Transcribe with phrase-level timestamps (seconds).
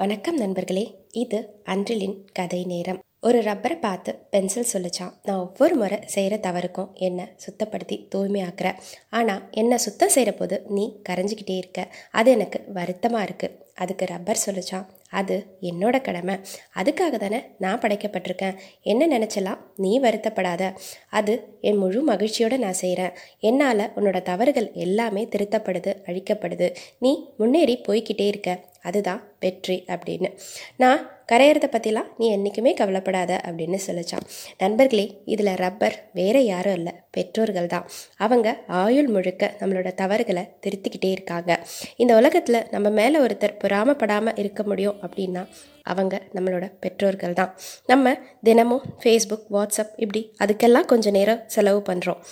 [0.00, 0.82] வணக்கம் நண்பர்களே
[1.22, 1.38] இது
[1.72, 3.00] அன்றிலின் கதை நேரம்.
[3.20, 8.68] ஒரு ரப்பரை பார்த்து பென்சில் சொல்லிச்சான் நான் ஒவ்வொரு முறை செய்கிற தவறுக்கும் என்னை சுத்தப்படுத்தி தூய்மையாக்குற.
[9.10, 11.84] ஆனால் என்னை சுத்தம் செய்கிற போது நீ கரைஞ்சிக்கிட்டே இருக்க.
[12.10, 14.88] அது எனக்கு வருத்தமாக இருக்குது அதுக்கு ரப்பர் சொல்லிச்சான்
[15.20, 16.34] அது என்னோட கடமை.
[16.80, 18.58] அதுக்காக தானே நான் படைக்கப்பட்டிருக்கேன்.
[18.92, 20.72] என்ன நினச்சலாம் நீ வருத்தப்படாத.
[21.10, 23.16] அது என் முழு மகிழ்ச்சியோடு நான் செய்கிறேன்
[23.50, 26.68] என்னால் உன்னோட தவறுகள் எல்லாமே திருத்தப்படுது அழிக்கப்படுது.
[26.98, 28.50] நீ முன்னேறி போய்கிட்டே இருக்க.
[28.82, 30.28] அதுதான் வெற்றி அப்படின்னு.
[30.76, 31.00] நான்
[31.32, 34.26] கரையிறத பற்றிலாம் நீ என்றைக்குமே கவலைப்படாத அப்படின்னு சொல்லிச்சான்.
[34.58, 36.92] நண்பர்களே இதில் ரப்பர் வேற யாரும் இல்லை.
[37.10, 37.86] பெற்றோர்கள் தான்.
[38.16, 41.66] அவங்க ஆயுள் முழுக்க நம்மளோட தவறுகளை திருத்திக்கிட்டே இருக்காங்க.
[41.96, 45.46] இந்த உலகத்தில் நம்ம மேலே ஒருத்தர் பொறாமப்படாமல் இருக்க முடியும் அப்படின்னா
[45.82, 47.54] அவங்க நம்மளோட பெற்றோர்கள் தான்.
[47.86, 52.22] நம்ம தினமும் ஃபேஸ்புக் வாட்ஸ்அப் இப்படி அதுக்கெல்லாம் கொஞ்சம் நேரம் செலவு பண்ணுறோம்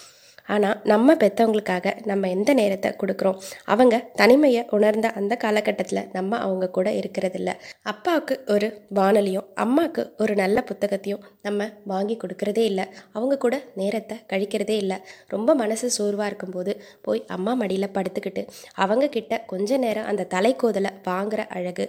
[0.54, 3.38] ஆனால் நம்ம பெற்றவங்களுக்காக நம்ம எந்த நேரத்தை கொடுக்குறோம்?
[3.72, 7.50] அவங்க தனிமையை உணர்ந்த அந்த காலகட்டத்தில் நம்ம அவங்க கூட இருக்கிறதில்ல.
[7.82, 12.86] அப்பாவுக்கு ஒரு வானொலியும் அம்மாவுக்கு ஒரு நல்ல புத்தகத்தையும் நம்ம வாங்கி கொடுக்கறதே இல்லை.
[13.12, 14.98] அவங்க கூட நேரத்தை கழிக்கிறதே இல்லை.
[15.28, 18.44] ரொம்ப மனசு சோர்வாக இருக்கும்போது போய் அம்மா மடியில் படுத்துக்கிட்டு
[18.84, 21.86] அவங்கக்கிட்ட கொஞ்ச நேரம் அந்த தலைக்கோதலை வாங்குற அழகு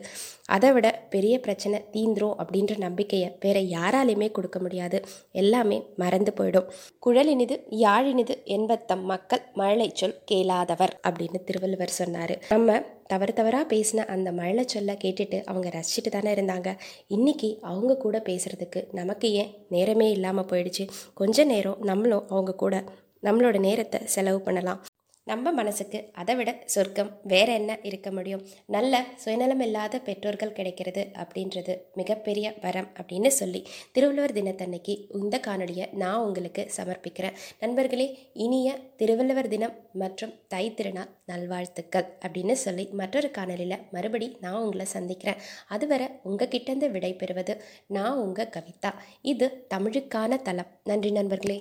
[0.56, 4.98] அதை விட பெரிய பிரச்சனை தீந்துரும் அப்படின்ற நம்பிக்கையை வேற யாராலையுமே கொடுக்க முடியாது.
[5.42, 6.70] எல்லாமே மறந்து போயிடும்.
[7.06, 12.36] குழலினிது யாழினிது எண்பத்தம் மக்கள் மழலை சொல் கேளாதவர் அப்படின்னு திருவள்ளுவர் சொன்னார்.
[12.50, 16.72] நம்ம தவறு தவறாக பேசின அந்த மழலை சொல்ல கேட்டுட்டு அவங்க ரசிச்சுட்டு தானே இருந்தாங்க.
[17.08, 20.86] இன்னைக்கு அவங்க கூட பேசுகிறதுக்கு நமக்கு ஏன் நேரமே இல்லாமல் போயிடுச்சு.
[21.14, 22.84] கொஞ்ச நேரம் நம்மளும் அவங்க கூட
[23.24, 24.82] நம்மளோட நேரத்தை செலவு பண்ணலாம்.
[25.30, 28.44] நம்ம மனசுக்கு அதை விட சொர்க்கம் வேற என்ன இருக்க முடியும்?
[28.66, 36.24] நல்ல சுயநலம் இல்லாத பெற்றோர்கள் கிடைக்கிறது அப்படின்றது மிகப்பெரிய வரம் அப்படின்னு சொல்லி திருவள்ளுவர் தினத்தன்னைக்கு இந்த காணொலியை நான்
[36.26, 37.36] உங்களுக்கு சமர்ப்பிக்கிறேன்.
[37.60, 44.86] நண்பர்களே இனிய திருவள்ளுவர் தினம் மற்றும் தை திருநாள் நல்வாழ்த்துக்கள் அப்படின்னு சொல்லி மற்றொரு காணொலியில் மறுபடி நான் உங்களை
[44.86, 45.40] சந்திக்கிறேன்.
[45.68, 47.56] அதுவரை உங்ககிட்டேருந்து விடை பெறுவது
[47.88, 48.92] நான் உங்கள் கவிதா.
[49.22, 50.72] இது தமிழுக்கான தளம்.
[50.84, 51.60] நன்றி நண்பர்களே.